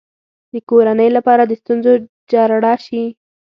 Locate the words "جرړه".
2.31-2.73